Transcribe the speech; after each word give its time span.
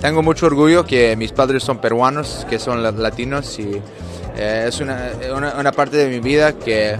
Tengo 0.00 0.22
mucho 0.22 0.46
orgullo 0.46 0.84
que 0.84 1.16
mis 1.16 1.32
padres 1.32 1.62
son 1.62 1.78
peruanos, 1.78 2.46
que 2.48 2.58
son 2.58 2.82
latinos 2.82 3.58
y 3.58 3.82
eh, 4.36 4.66
es 4.68 4.80
una, 4.80 5.10
una, 5.56 5.72
parte 5.72 5.96
de 5.96 6.08
mi 6.08 6.20
vida 6.20 6.52
que, 6.52 6.96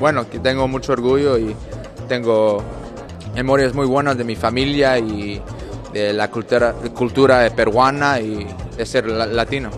bueno, 0.00 0.28
que 0.28 0.40
tengo 0.40 0.66
mucho 0.66 0.92
orgullo 0.92 1.38
y 1.38 1.54
tengo 2.08 2.62
memorias 3.34 3.74
muy 3.74 3.86
buenas 3.86 4.18
de 4.18 4.24
mi 4.24 4.34
familia 4.34 4.98
y 4.98 5.40
de 5.92 6.12
la 6.12 6.28
cultura, 6.28 6.72
cultura 6.92 7.48
peruana 7.54 8.20
y 8.20 8.46
de 8.76 8.84
ser 8.84 9.06
latino. 9.06 9.70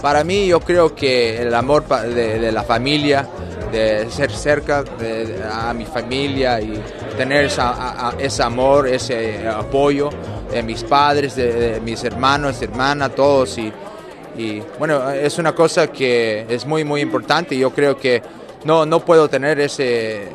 Para 0.00 0.24
mí 0.24 0.46
yo 0.46 0.60
creo 0.60 0.94
que 0.94 1.42
el 1.42 1.54
amor 1.54 1.86
de, 1.86 2.52
la 2.52 2.62
familia, 2.62 3.28
de 3.70 4.10
ser 4.10 4.30
cerca 4.30 4.82
de, 4.82 5.40
a 5.50 5.72
mi 5.72 5.84
familia 5.84 6.60
y 6.60 6.80
tener 7.16 7.46
ese 8.18 8.42
amor, 8.42 8.88
ese 8.88 9.48
apoyo 9.48 10.10
de 10.50 10.62
mis 10.62 10.82
padres, 10.84 11.36
de, 11.36 11.80
mis 11.84 12.02
hermanos, 12.04 12.60
hermanas, 12.62 13.14
todos. 13.14 13.58
Y, 13.58 13.72
y, 14.36 14.62
bueno, 14.78 15.10
es 15.10 15.38
una 15.38 15.54
cosa 15.54 15.88
que 15.88 16.46
es 16.48 16.66
muy, 16.66 16.84
muy 16.84 17.00
importante 17.00 17.56
yo 17.56 17.70
creo 17.70 17.96
que 17.96 18.22
no, 18.64 18.84
no 18.84 19.00
puedo 19.00 19.28
tener 19.28 19.60
ese, 19.60 20.28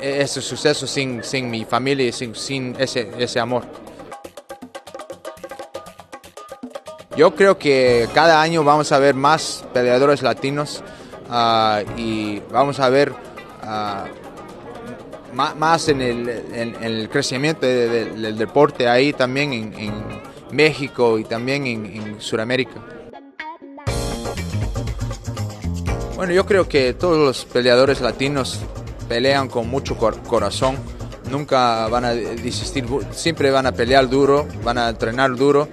ese 0.00 0.40
suceso 0.40 0.86
sin, 0.86 1.22
sin 1.24 1.50
mi 1.50 1.64
familia 1.64 2.06
y 2.06 2.12
sin, 2.12 2.34
sin 2.34 2.76
ese, 2.78 3.10
ese 3.18 3.40
amor. 3.40 3.64
Yo 7.16 7.34
creo 7.34 7.58
que 7.58 8.08
cada 8.14 8.40
año 8.40 8.64
vamos 8.64 8.90
a 8.90 8.98
ver 8.98 9.14
más 9.14 9.64
peleadores 9.74 10.22
latinos 10.22 10.82
ah, 11.28 11.82
y 11.96 12.40
vamos 12.50 12.80
a 12.80 12.88
ver 12.88 13.12
uh, 13.12 14.06
más 15.34 15.88
en 15.88 16.00
el, 16.00 16.28
en, 16.52 16.76
el 16.82 17.08
crecimiento 17.08 17.66
del 17.66 18.36
deporte 18.36 18.88
ahí 18.88 19.12
también 19.12 19.52
en, 19.52 20.22
México 20.52 21.18
y 21.18 21.24
también 21.24 21.66
en, 21.66 22.20
Sudamérica. 22.20 22.74
Bueno, 26.14 26.34
yo 26.34 26.44
creo 26.44 26.68
que 26.68 26.92
todos 26.92 27.16
los 27.16 27.44
peleadores 27.46 28.02
latinos 28.02 28.60
pelean 29.08 29.48
con 29.48 29.68
mucho 29.70 29.96
corazón, 29.96 30.76
nunca 31.30 31.88
van 31.88 32.04
a 32.04 32.12
desistir, 32.12 32.84
siempre 33.12 33.50
van 33.50 33.66
a 33.66 33.72
pelear 33.72 34.10
duro, 34.10 34.46
van 34.62 34.76
a 34.76 34.90
entrenar 34.90 35.34
duro 35.34 35.68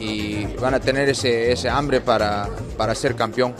y 0.00 0.46
van 0.60 0.74
a 0.74 0.80
tener 0.80 1.08
ese, 1.08 1.68
hambre 1.70 2.00
para 2.00 2.48
ser 2.96 3.14
campeón. 3.14 3.54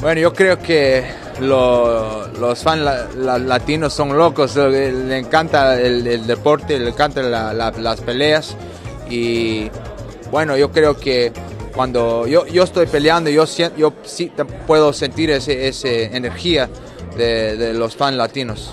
Bueno, 0.00 0.20
yo 0.20 0.32
creo 0.32 0.58
que 0.58 1.04
los 1.40 2.62
fans 2.62 2.82
latinos 3.16 3.92
son 3.92 4.16
locos, 4.16 4.56
le 4.56 5.18
encanta 5.18 5.78
el, 5.78 6.26
deporte, 6.26 6.78
le 6.78 6.90
encantan 6.90 7.30
las 7.30 8.00
peleas 8.00 8.56
y 9.10 9.70
bueno, 10.30 10.56
yo 10.56 10.70
creo 10.70 10.98
que 10.98 11.32
cuando 11.74 12.26
yo, 12.26 12.46
yo 12.46 12.62
estoy 12.62 12.86
peleando, 12.86 13.30
yo, 13.30 13.44
yo 13.76 13.92
sí 14.02 14.32
puedo 14.66 14.92
sentir 14.92 15.30
esa 15.30 15.52
ese 15.52 16.16
energía 16.16 16.68
de, 17.16 17.56
de 17.56 17.74
los 17.74 17.94
fans 17.94 18.16
latinos. 18.16 18.72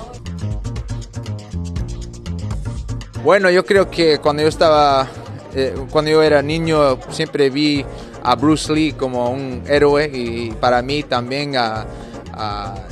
Bueno, 3.23 3.49
yo 3.49 3.65
creo 3.65 3.91
que 3.91 4.19
cuando 4.19 4.43
yo 4.43 4.47
estaba, 4.47 5.07
eh, 5.55 5.75
cuando 5.91 6.11
yo 6.11 6.23
era 6.23 6.41
niño, 6.41 6.99
siempre 7.09 7.49
vi 7.49 7.85
a 8.23 8.35
Bruce 8.35 8.73
Lee 8.73 8.93
como 8.93 9.29
un 9.29 9.63
héroe 9.67 10.09
y 10.13 10.51
para 10.51 10.81
mí 10.81 11.03
también 11.03 11.55
a, 11.55 11.85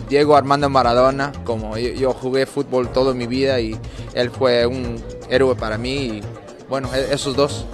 Diego 0.10 0.36
Armando 0.36 0.70
Maradona, 0.70 1.32
como 1.44 1.78
yo, 1.78 2.14
jugué 2.14 2.48
fútbol 2.48 2.90
toda 2.90 3.14
mi 3.14 3.28
vida 3.28 3.60
y 3.60 3.78
él 4.16 4.32
fue 4.32 4.66
un 4.66 4.96
héroe 5.30 5.56
para 5.56 5.78
mí 5.78 5.96
y 5.96 6.22
bueno, 6.68 6.90
e-, 6.96 7.14
esos 7.14 7.36
dos. 7.36 7.66